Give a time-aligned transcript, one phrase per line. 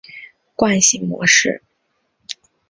[0.55, 1.61] 惯性模式。